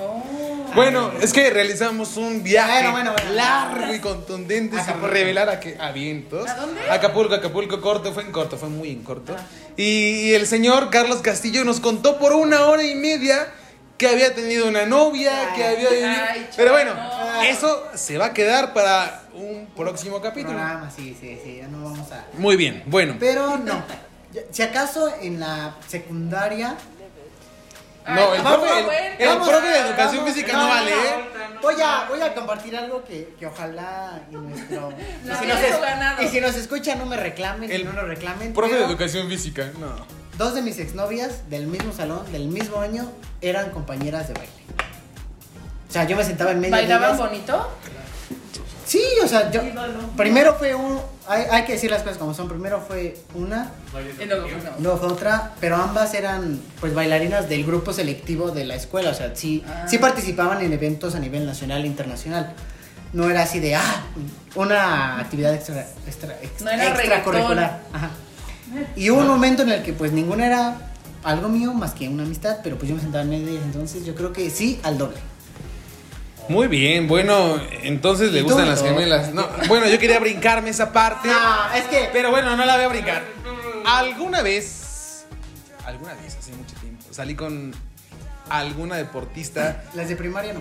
[0.00, 0.22] Oh.
[0.76, 3.32] Bueno, es que realizamos un viaje Bueno, bueno, bueno.
[3.32, 5.08] largo y contundente sin Acapulco.
[5.08, 6.48] revelar a qué avientos.
[6.48, 6.80] ¿A dónde?
[6.88, 9.34] Acapulco, Acapulco, corto, fue en corto, fue muy en corto.
[9.36, 9.42] Ah.
[9.76, 9.82] Y,
[10.28, 13.48] y el señor Carlos Castillo nos contó por una hora y media
[13.98, 16.92] que había tenido una novia, que había vivido- Ay, Pero bueno,
[17.44, 20.54] eso se va a quedar para un próximo capítulo.
[20.56, 22.24] Programa, sí, sí, sí, ya no vamos a...
[22.34, 23.16] Muy bien, bueno.
[23.18, 23.82] Pero no.
[24.52, 26.76] Si acaso en la secundaria...
[28.06, 28.78] No, el vamos, profe,
[29.16, 30.90] el- el Vamos, profe de educación vamos, física no, vale.
[30.92, 31.14] ¿eh?
[31.60, 34.90] Voy a, voy a compartir algo que, que ojalá y nuestro...
[35.24, 35.78] No, y, si nos es-
[36.22, 38.54] y si nos escuchan no me reclamen, El no nos reclamen.
[38.54, 40.17] Profe de educación física, no.
[40.38, 44.52] Dos de mis exnovias del mismo salón, del mismo año, eran compañeras de baile.
[45.88, 47.18] O sea, yo me sentaba en medio de ¿Bailaban ellas.
[47.28, 47.68] bonito?
[48.86, 49.60] Sí, o sea, yo...
[50.16, 50.98] Primero fue un...
[51.26, 52.48] Hay, hay que decir las cosas como son.
[52.48, 53.70] Primero fue una,
[54.18, 54.80] Y luego no.
[54.82, 59.10] luego fue otra, pero ambas eran pues bailarinas del grupo selectivo de la escuela.
[59.10, 59.86] O sea, sí, Ah.
[59.88, 62.54] sí participaban en eventos a nivel nacional e internacional.
[63.12, 64.02] No era así de, ah,
[64.54, 67.80] una actividad extra, extra, ex- No era extracurricular.
[67.92, 68.10] Ajá.
[68.96, 70.76] Y hubo un momento en el que pues ninguna era
[71.24, 73.64] algo mío más que una amistad, pero pues yo me sentaba en medio de ellas,
[73.64, 75.16] entonces yo creo que sí al doble.
[76.48, 78.88] Muy bien, bueno, entonces le gustan las No.
[78.88, 79.34] gemelas.
[79.34, 81.28] No, bueno, yo quería brincarme esa parte.
[81.30, 83.22] Ah, es que Pero bueno, no la voy a brincar.
[83.84, 85.26] ¿Alguna vez,
[85.84, 87.72] alguna vez, hace mucho tiempo, salí con
[88.48, 90.60] alguna deportista las de primaria no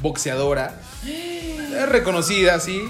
[0.00, 0.74] boxeadora,
[1.06, 2.82] eh, reconocida, sí?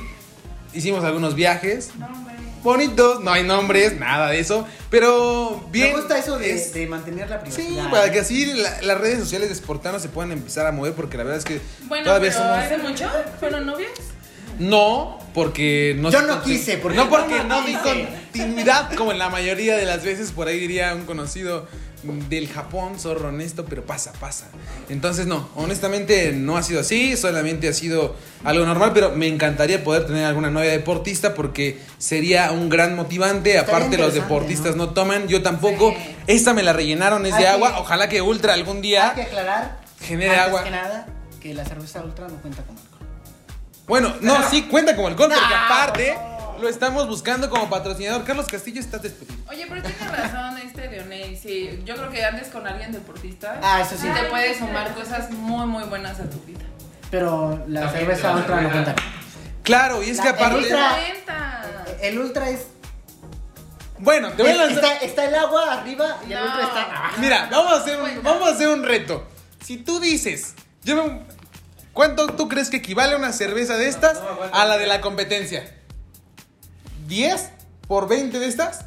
[0.72, 2.34] Hicimos algunos viajes, No, hombre.
[2.64, 5.90] Bonitos, no hay nombres, nada de eso, pero bien.
[5.92, 7.90] Me gusta eso de, es- de mantener la Sí, privacidad.
[7.90, 8.11] para ¿eh?
[8.12, 11.22] que así la- las redes sociales de Sportano se puedan empezar a mover, porque la
[11.24, 12.59] verdad es que Bueno, todavía pero somos...
[12.59, 13.09] ¿hace mucho?
[13.38, 13.90] ¿Fueron novios?
[14.59, 19.18] No, porque no Yo no quise, porque no porque no no di continuidad como en
[19.18, 21.66] la mayoría de las veces por ahí diría un conocido
[22.29, 24.47] del Japón, zorro honesto, pero pasa, pasa.
[24.90, 29.83] Entonces no, honestamente no ha sido así, solamente ha sido algo normal, pero me encantaría
[29.83, 34.87] poder tener alguna novia deportista porque sería un gran motivante, Estaría aparte los deportistas ¿no?
[34.87, 34.92] ¿no?
[34.92, 36.16] toman, yo tampoco, Sí.
[36.27, 39.12] esta me la rellenaron, es Hay de que- agua, ojalá que Ultra algún Hay día
[39.14, 40.64] que aclarar genere antes agua.
[40.64, 41.07] que nada
[41.40, 42.84] que la cerveza ultra no cuenta con alcohol.
[43.87, 46.59] Bueno, no, sí cuenta como alcohol, porque aparte no.
[46.62, 48.25] lo estamos buscando como patrocinador.
[48.25, 49.37] Carlos Castillo, estás despedido.
[49.51, 51.37] Oye, pero tiene razón este Leonel.
[51.38, 53.59] Sí, yo creo que andes con alguien deportista.
[53.62, 54.09] Ah, eso sí.
[54.09, 56.61] te puede sumar cosas muy, muy buenas a tu vida.
[57.11, 58.94] Pero la También cerveza la ultra no cuenta.
[59.62, 60.57] Claro, y es La- que el aparte.
[60.59, 61.62] Ultra- Cuenta.
[62.01, 62.66] El ultra es.
[63.99, 64.85] Bueno, te voy a lanzar.
[64.85, 66.47] Está, está el agua arriba y el No.
[66.47, 67.14] ultra está abajo.
[67.18, 69.27] Mira, vamos a hacer un, vamos a hacer un reto.
[69.64, 71.20] Si tú dices, yo me-
[71.94, 74.20] ¿cuánto tú crees que equivale una cerveza de estas
[74.52, 75.72] a la de la competencia?
[77.09, 77.40] ¿10
[77.88, 78.85] por 20 de estas?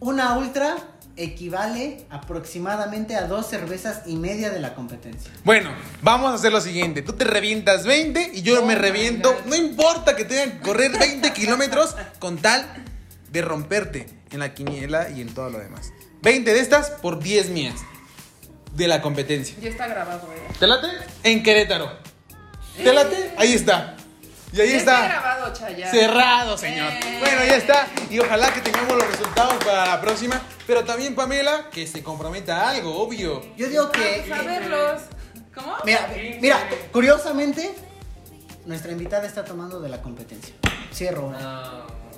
[0.00, 0.76] Una ultra
[1.18, 5.30] equivale aproximadamente a dos cervezas y media de la competencia.
[5.44, 5.70] Bueno,
[6.02, 7.00] vamos a hacer lo siguiente.
[7.02, 9.32] Tú te revientas 20 y yo Oh me my reviento.
[9.32, 9.40] God.
[9.46, 12.66] No importa que tengan que correr 20 kilómetros con tal
[13.30, 15.92] de romperte en la quiniela y en todo lo demás.
[16.22, 17.76] 20 de estas por 10 mías
[18.74, 19.56] de la competencia.
[19.62, 20.52] Ya está grabado, ¿eh?
[20.58, 20.88] ¿Te late?
[21.22, 21.90] En Querétaro.
[22.76, 23.32] ¿Te late?
[23.36, 23.96] Ahí está.
[24.52, 25.04] Y ahí Ya está.
[25.08, 25.90] grabado, Chaya.
[25.90, 26.90] Cerrado, señor.
[26.92, 27.16] Eh.
[27.20, 27.86] Bueno, ya está.
[28.10, 30.40] Y ojalá que tengamos los resultados para la próxima.
[30.66, 33.42] Pero también, Pamela, que se comprometa a algo, obvio.
[33.56, 34.22] Yo digo Ah, que.
[34.26, 35.02] pues a verlos.
[35.54, 35.74] ¿Cómo?
[35.84, 36.08] Mira,
[36.40, 37.74] mira, curiosamente,
[38.66, 40.54] nuestra invitada está tomando de la competencia.
[40.92, 41.32] Cierro,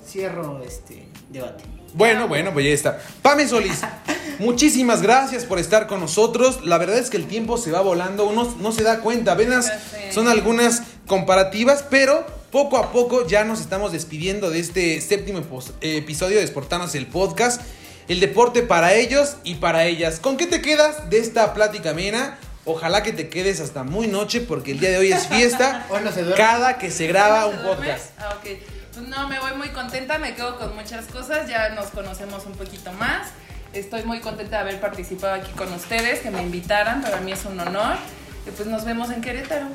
[0.04, 1.64] cierro este debate.
[1.94, 3.01] Bueno, bueno, pues ya está.
[3.22, 3.81] Pame Solís,
[4.38, 6.64] muchísimas gracias por estar con nosotros.
[6.64, 9.33] La verdad es que el tiempo se va volando, uno no se da cuenta.
[9.33, 9.72] Apenas
[10.12, 15.42] son algunas comparativas, pero poco a poco ya nos estamos despidiendo de este séptimo
[15.81, 17.61] episodio de Sportanos el podcast.
[18.09, 20.18] El deporte para ellos y para ellas.
[20.18, 22.38] ¿Con qué te quedas de esta plática amena?
[22.64, 25.87] Ojalá que te quedes hasta muy noche porque el día de hoy es fiesta.
[26.37, 28.11] Cada que se graba ¿No un podcast.
[28.18, 28.77] Ah, ok.
[28.98, 32.52] Pues no, me voy muy contenta, me quedo con muchas cosas, ya nos conocemos un
[32.54, 33.28] poquito más.
[33.72, 37.44] Estoy muy contenta de haber participado aquí con ustedes, que me invitaran, para mí es
[37.44, 37.96] un honor.
[38.44, 39.66] Y pues nos vemos en Querétaro,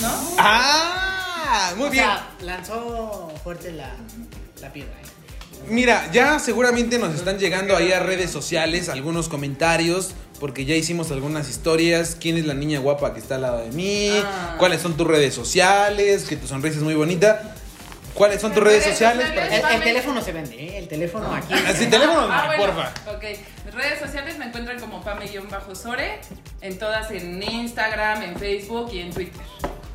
[0.00, 0.10] ¿no?
[0.38, 2.04] Ah, muy O bien.
[2.04, 3.90] sea, lanzó fuerte la,
[4.60, 4.90] la piedra.
[4.92, 5.66] ¿eh?
[5.68, 11.12] Mira, ya seguramente nos están llegando ahí a redes sociales algunos comentarios, porque ya hicimos
[11.12, 12.16] algunas historias.
[12.20, 14.10] ¿Quién es la niña guapa que está al lado de mí?
[14.24, 14.56] Ah.
[14.58, 16.24] ¿Cuáles son tus redes sociales?
[16.24, 17.53] Que tu sonrisa es muy bonita.
[18.14, 19.26] ¿Cuáles son tus redes sociales?
[19.30, 20.78] El, el teléfono se vende, ¿eh?
[20.78, 21.52] El teléfono aquí.
[21.52, 22.92] Ah, sí, teléfono, Ah, bueno, porfa.
[23.12, 23.24] Ok,
[23.66, 26.20] mis redes sociales me encuentran como Pame-Sore,
[26.60, 29.42] en todas en Instagram, en Facebook y en Twitter.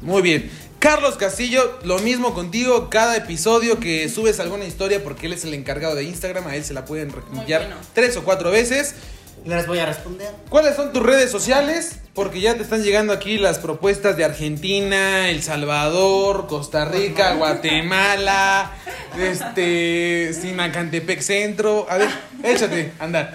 [0.01, 0.51] Muy bien.
[0.79, 2.89] Carlos Castillo, lo mismo contigo.
[2.89, 6.63] Cada episodio que subes alguna historia, porque él es el encargado de Instagram, a él
[6.63, 7.75] se la pueden enviar bueno.
[7.93, 8.95] tres o cuatro veces.
[9.45, 10.33] Les voy a responder.
[10.49, 11.99] ¿Cuáles son tus redes sociales?
[12.13, 18.71] Porque ya te están llegando aquí las propuestas de Argentina, El Salvador, Costa Rica, Guatemala,
[19.17, 21.87] este, Sinacantepec Centro.
[21.89, 22.09] A ver,
[22.43, 23.33] échate, andar.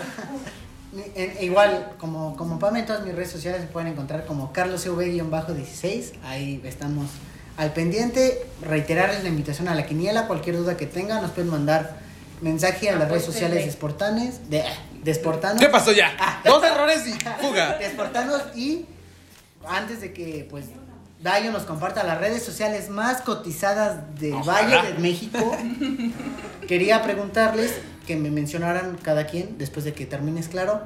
[1.40, 6.12] Igual, como, como Pame, en todas mis redes sociales se pueden encontrar como carlosv-16.
[6.24, 7.06] Ahí estamos
[7.56, 8.46] al pendiente.
[8.62, 10.26] Reiterarles la invitación a la quiniela.
[10.26, 12.03] Cualquier duda que tengan, nos pueden mandar
[12.44, 14.50] mensaje a las redes sociales de Sportanes.
[14.50, 14.62] De,
[15.02, 15.60] de Sportanos.
[15.60, 16.12] ¿Qué pasó ya?
[16.44, 17.78] Dos errores y fuga.
[17.78, 18.42] De Sportanos.
[18.54, 18.84] Y
[19.66, 20.66] antes de que, pues,
[21.20, 24.76] Dayo nos comparta las redes sociales más cotizadas del Ojalá.
[24.76, 25.56] Valle de México,
[26.68, 27.72] quería preguntarles
[28.06, 30.82] que me mencionaran cada quien, después de que termines claro,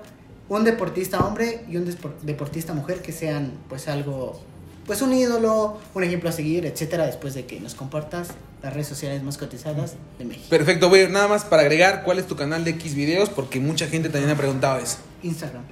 [0.48, 1.92] un deportista hombre y un
[2.22, 4.40] deportista mujer que sean, pues, algo,
[4.86, 8.28] pues, un ídolo, un ejemplo a seguir, etcétera, después de que nos compartas
[8.62, 10.46] las redes sociales más cotizadas de México.
[10.48, 13.86] Perfecto, voy nada más para agregar cuál es tu canal de X videos, porque mucha
[13.86, 14.98] gente también ha preguntado eso.
[15.22, 15.62] Instagram.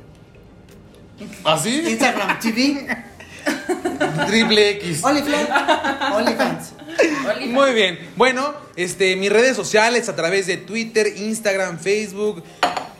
[1.45, 1.83] ¿Ah, sí?
[1.87, 2.87] Instagram TV.
[4.27, 5.03] Triple X.
[5.05, 6.73] OnlyFans.
[7.49, 7.99] Muy bien.
[8.17, 12.43] Bueno, este, mis redes sociales a través de Twitter, Instagram, Facebook,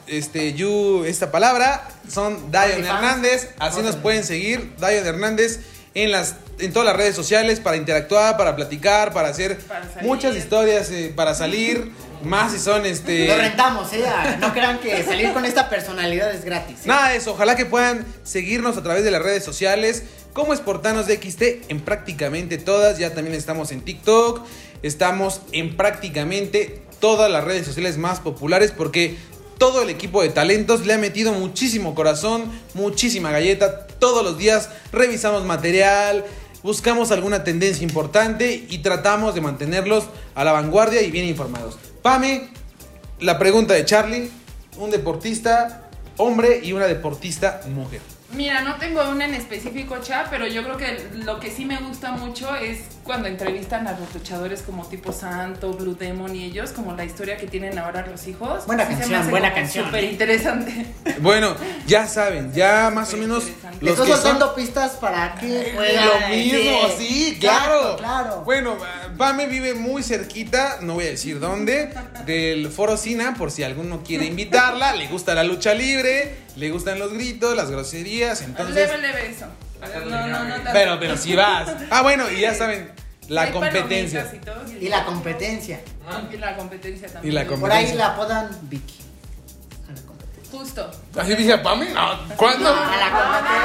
[0.07, 2.87] este, you, esta palabra, son Dion OnlyFans.
[2.87, 3.51] Hernández.
[3.59, 5.61] Así nos pueden seguir, Dion Hernández,
[5.97, 10.37] en las, en todas las redes sociales para interactuar, para platicar, para hacer Para muchas
[10.37, 11.91] historias, eh, para salir.
[12.23, 13.29] Más si son este.
[13.29, 14.05] Lo rentamos, ¿eh?
[14.41, 16.81] No crean que salir con esta personalidad es gratis.
[16.81, 16.83] ¿eh?
[16.89, 21.07] Nada de eso, ojalá que puedan seguirnos a través de las redes sociales como Esportanos
[21.07, 22.99] de XT en prácticamente todas.
[22.99, 24.45] Ya también estamos en TikTok,
[24.83, 29.17] estamos en prácticamente todas las redes sociales más populares porque
[29.59, 33.87] todo el equipo de talentos le ha metido muchísimo corazón, muchísima galleta.
[33.87, 36.25] Todos los días revisamos material,
[36.63, 41.79] buscamos alguna tendencia importante y tratamos de mantenerlos a la vanguardia y bien informados.
[42.03, 42.49] Pame,
[43.21, 44.31] la pregunta de Charlie,
[44.79, 45.89] un deportista
[46.19, 48.01] hombre y una deportista mujer.
[48.37, 51.79] Mira, no tengo una en específico, Cha, pero yo creo que lo que sí me
[51.79, 56.73] gusta mucho es cuando entrevistan a los luchadores como tipo Santo, Blue Demon y ellos,
[56.73, 58.67] como la historia que tienen ahora los hijos.
[58.67, 60.87] Buena Sí canción, buena canción, Súper interesante.
[61.21, 63.45] Bueno, ya saben, ya más o menos
[63.81, 67.97] los Estoy que son soltando pistas para que lo mismo, sí, claro.
[67.97, 68.43] Claro, claro.
[68.45, 68.77] Bueno,
[69.17, 71.91] Pame vive muy cerquita, no voy a decir dónde,
[72.27, 76.99] del Foro Sina, por si alguno quiere invitarla, le gusta la lucha libre, le gustan
[76.99, 78.89] los gritos, las groserías, entonces...
[78.89, 79.47] Leve, leve eso.
[80.09, 80.55] No, no, no.
[80.73, 81.69] Pero, pero si vas.
[81.91, 82.91] Ah, bueno, y ya saben,
[83.29, 84.31] la Hay competencia.
[84.33, 85.81] Y, todo, Y la competencia.
[86.33, 87.33] Y la competencia también.
[87.33, 87.93] Y la Por competencia.
[87.93, 89.06] ahí la apodan Vicky.
[90.59, 90.91] Justo.
[91.17, 91.91] ¿Así dice a Pame?
[91.91, 92.69] No, ¿cuándo?
[92.69, 93.11] A la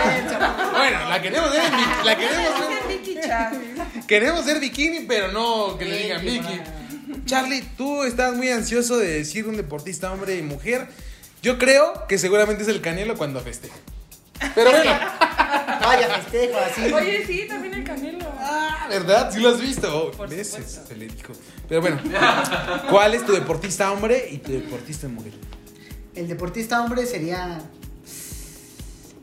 [0.04, 0.72] competencia.
[0.72, 4.06] Bueno, la queremos ver en la queremos ver-.
[4.08, 6.50] Queremos ser bikini, pero no que le digan bueno.
[7.26, 10.88] Charlie, tú estás muy ansioso de decir un deportista hombre y mujer.
[11.42, 13.76] Yo creo que seguramente es el Canelo cuando festeja.
[14.54, 14.92] Pero bueno,
[15.82, 16.94] Vaya festejo, así.
[16.94, 18.26] Oye, sí, también el Canelo.
[18.40, 19.32] ah, ¿verdad?
[19.32, 20.08] Sí lo has visto.
[20.08, 20.58] Oh, supuesto.
[20.88, 21.34] Se le dijo.
[21.68, 22.00] Pero bueno,
[22.90, 25.34] ¿cuál es tu deportista hombre y tu deportista mujer?
[26.16, 27.60] El deportista hombre sería.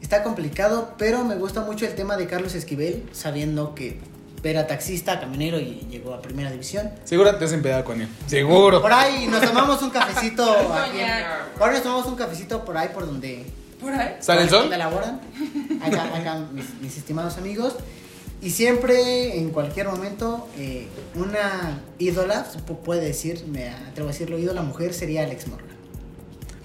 [0.01, 3.99] Está complicado, pero me gusta mucho el tema de Carlos Esquivel, sabiendo que
[4.43, 6.91] era taxista, camionero y llegó a primera división.
[7.05, 8.09] Seguro te has empedado con él.
[8.27, 8.81] Seguro.
[8.81, 10.45] Por ahí nos tomamos un cafecito.
[10.73, 11.25] aquí ahí
[11.59, 13.45] nos tomamos un cafecito por ahí, por donde
[13.81, 14.17] Por ahí.
[14.21, 14.73] ¿Sale el sol?
[14.73, 17.75] Acá, acá mis, mis estimados amigos.
[18.41, 22.47] Y siempre, en cualquier momento, eh, una ídola,
[22.85, 25.78] puede decir, me atrevo a decirlo, ídola mujer sería Alex Morgan.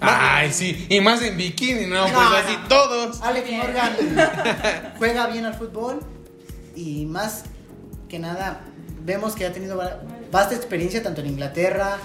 [0.06, 0.86] Ay, sí.
[0.88, 3.20] Y más en bikini, no, pues No, así todos.
[3.22, 3.50] Alex.
[3.50, 3.96] Morgan
[4.98, 6.00] juega bien al fútbol
[6.76, 7.44] y más
[8.08, 8.60] que nada
[9.04, 11.98] vemos que ha tenido va- vasta experiencia tanto en Inglaterra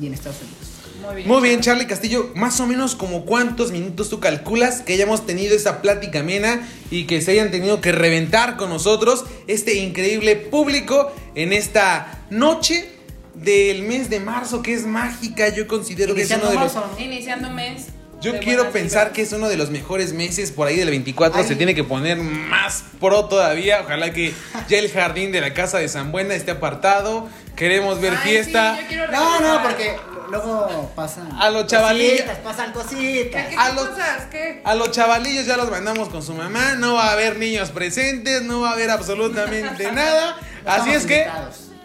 [0.00, 0.56] y en Estados Unidos.
[1.04, 1.28] Muy bien.
[1.28, 2.30] Muy bien, Charlie Castillo.
[2.34, 7.04] Más o menos como cuántos minutos tú calculas que hayamos tenido esa plática amena y
[7.06, 12.90] que se hayan tenido que reventar con nosotros este increíble público en esta noche
[13.36, 15.48] del mes de marzo que es mágica.
[15.48, 17.00] Yo considero que es Iniciando uno de los...
[17.00, 17.86] Iniciando mes.
[18.20, 21.38] Yo quiero pensar que es uno de los mejores meses por ahí del 24.
[21.42, 21.46] Ay.
[21.46, 23.82] Se tiene que poner más pro todavía.
[23.84, 24.32] Ojalá que
[24.68, 27.28] ya el jardín de la casa de San Buena esté apartado.
[27.56, 28.78] Queremos ver Ay, fiesta.
[28.88, 29.96] sí, No, no, porque
[30.30, 32.22] luego pasan A los chavalillos.
[32.22, 33.46] cositas, pasan ¿Qué, cositas.
[33.48, 34.24] qué A los- cosas?
[34.30, 34.62] ¿Qué?
[34.64, 38.42] A los chavalillos ya los mandamos con su mamá, no va a haber niños presentes,
[38.42, 40.36] no va a haber absolutamente nada.
[40.64, 41.26] No Así es que.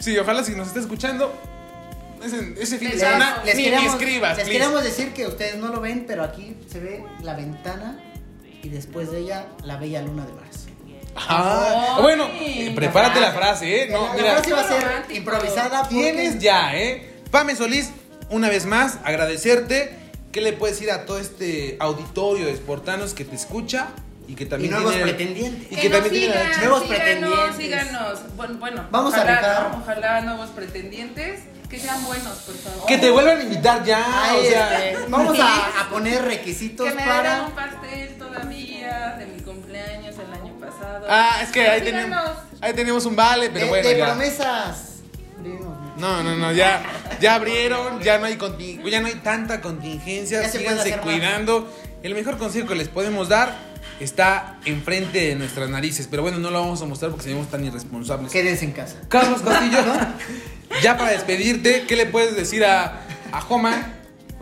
[0.01, 1.33] Sí, ojalá si nos está escuchando.
[2.23, 4.59] Ese, ese fin de Les semana Les ni, ni queremos, escribas, les please.
[4.59, 7.97] queremos decir que ustedes no lo ven, pero aquí se ve la ventana
[8.61, 10.59] y después de ella la bella luna de marzo.
[11.15, 12.29] Ah, bueno,
[12.75, 13.89] prepárate la frase, ¿eh?
[13.91, 15.13] No, la, la mira, frase va a ser Romántico.
[15.17, 15.79] improvisada.
[15.81, 17.15] porque- tienes ya, ¿eh?
[17.31, 17.89] Pame Solís,
[18.29, 19.97] una vez más, agradecerte.
[20.31, 23.89] ¿Qué le puedes decir a todo este auditorio de Sportanos que te escucha
[24.31, 25.71] y que Y también nuevos tiene- pretendientes.
[25.71, 27.55] Y que, también tiene sigan, nuevos síganos, pretendientes.
[27.57, 28.19] síganos.
[28.37, 29.71] Bueno, bueno Vamos a ojalá, rifar.
[29.71, 29.77] ¿no?
[29.83, 31.39] Ojalá nuevos pretendientes
[31.69, 32.85] que sean buenos, por favor.
[32.85, 36.87] Que te vuelvan a invitar ya, Ay, o sea, este, vamos a, a poner requisitos
[36.87, 37.43] Que me para.
[37.43, 41.05] un pastel todavía de mi cumpleaños el año pasado.
[41.09, 42.03] Ah, es que ahí Síganos.
[42.09, 44.05] tenemos, ahí tenemos un vale, pero de, bueno, de ya.
[44.05, 44.87] promesas.
[45.97, 46.81] No, no, no, ya,
[47.19, 48.37] ya abrieron, ya no hay
[48.89, 50.99] ya no hay tanta contingencia, Ya se puede síganse más.
[51.01, 51.71] cuidando.
[52.03, 53.55] El mejor consejo que les podemos dar
[54.03, 57.63] está enfrente de nuestras narices, pero bueno, no lo vamos a mostrar porque seríamos tan
[57.65, 58.31] irresponsables.
[58.31, 58.95] Quédense en casa.
[59.07, 59.79] Carlos Castillo,
[60.81, 63.93] ya para despedirte, ¿qué le puedes decir a, a Joma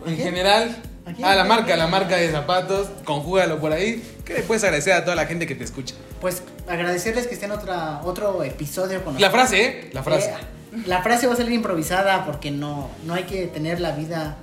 [0.06, 0.76] en general?
[1.22, 4.02] ¿A la marca, a la marca de zapatos, conjúgalo por ahí.
[4.24, 5.94] ¿Qué le puedes agradecer a toda la gente que te escucha?
[6.20, 9.48] Pues agradecerles que estén otra, otro episodio con La nosotros.
[9.48, 9.90] frase, ¿eh?
[9.92, 10.30] La frase.
[10.30, 14.36] Eh, la frase va a salir improvisada porque no, no hay que tener la vida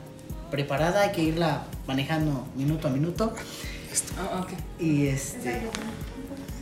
[0.52, 3.34] preparada, hay que irla manejando minuto a minuto.
[4.42, 4.50] Ok.
[4.80, 5.62] Y este.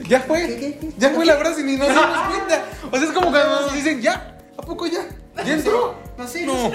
[0.08, 0.48] Ya fue.
[0.48, 0.94] ¿Qué, qué, qué?
[0.98, 2.66] Ya fue la frase y ni nos dimos cuenta.
[2.92, 5.06] O sea, es como cuando nos dicen, ya, ¿a poco ya?
[5.46, 5.96] ¿Ya entró?
[6.18, 6.46] No sé.
[6.46, 6.72] No.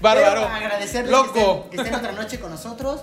[0.00, 0.46] Bárbaro.
[0.46, 1.32] agradecerles Loco.
[1.32, 3.02] Que, estén, que estén otra noche con nosotros.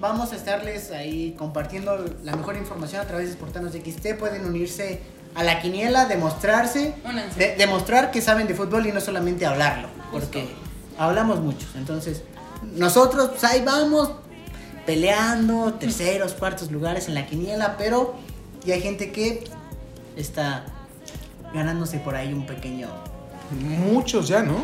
[0.00, 4.14] Vamos a estarles ahí compartiendo la mejor información a través de Sportanos XT.
[4.18, 5.00] Pueden unirse
[5.36, 6.94] a la quiniela, demostrarse,
[7.36, 10.48] de- demostrar que saben de fútbol y no solamente hablarlo, porque
[10.98, 11.70] hablamos muchos.
[11.76, 12.22] Entonces,
[12.74, 14.10] nosotros pues, ahí vamos
[14.86, 18.14] peleando terceros, cuartos lugares en la quiniela, pero
[18.64, 19.44] ya hay gente que
[20.16, 20.64] está
[21.54, 22.88] ganándose por ahí un pequeño
[23.60, 24.54] Muchos ya, ¿no?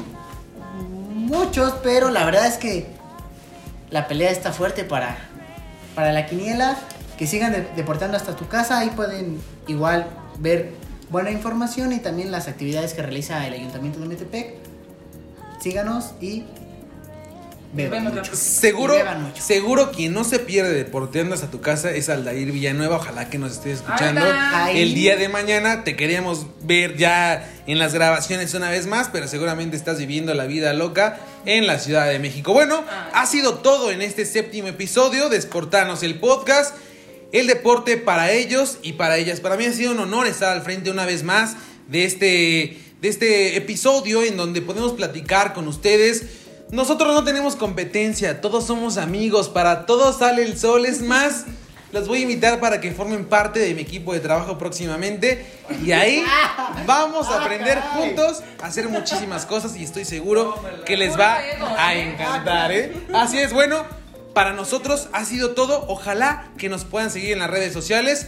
[1.14, 2.86] Muchos, pero la verdad es que
[3.90, 5.18] la pelea está fuerte para,
[5.94, 6.76] para la quiniela.
[7.18, 8.78] Que sigan de- deportando hasta tu casa.
[8.78, 10.06] Ahí pueden igual
[10.38, 10.72] ver
[11.10, 14.54] buena información y también las actividades que realiza el Ayuntamiento de Metepec.
[15.60, 16.44] Síganos y
[17.72, 18.34] beban mucho.
[18.34, 19.42] Seguro, Y beban mucho.
[19.42, 22.96] seguro quien no se pierde deporteando hasta tu casa es Aldair Villanueva.
[22.96, 24.22] Ojalá que nos estés escuchando.
[24.24, 24.80] Ay.
[24.82, 29.28] El día de mañana te queríamos ver ya en las grabaciones una vez más, pero
[29.28, 32.52] seguramente estás viviendo la vida loca en la Ciudad de México.
[32.52, 33.10] Bueno, Ay.
[33.14, 36.74] ha sido todo en este séptimo episodio de Esportanos el podcast.
[37.30, 39.40] El deporte para ellos y para ellas.
[39.40, 43.08] Para mí ha sido un honor estar al frente una vez más de este, de
[43.08, 46.24] este episodio en donde podemos platicar con ustedes.
[46.70, 50.84] Nosotros no tenemos competencia, todos somos amigos, para todos sale el sol.
[50.84, 51.46] Es más,
[51.92, 55.46] los voy a invitar para que formen parte de mi equipo de trabajo próximamente.
[55.82, 56.22] Y ahí
[56.86, 61.38] vamos a aprender juntos a hacer muchísimas cosas y estoy seguro que les va
[61.78, 62.70] a encantar.
[62.70, 62.92] ¿eh?
[63.14, 63.86] Así es, bueno,
[64.34, 65.86] para nosotros ha sido todo.
[65.88, 68.26] Ojalá que nos puedan seguir en las redes sociales.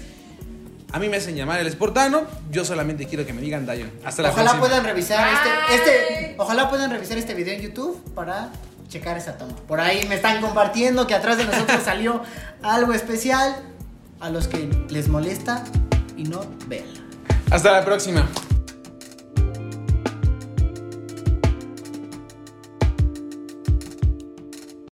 [0.92, 2.22] A mí me hacen llamar el Esportano.
[2.50, 3.90] Yo solamente quiero que me digan Dayon.
[4.05, 4.68] Hasta la Ojalá próxima.
[4.68, 8.50] puedan revisar este, este, ojalá puedan revisar este video en YouTube para
[8.88, 9.55] checar esa toma.
[9.68, 12.22] Por ahí me están compartiendo que atrás de nosotros salió
[12.62, 13.57] algo especial.
[14.20, 15.64] A los que les molesta
[16.14, 17.00] y no, véanla.
[17.50, 18.29] Hasta la próxima.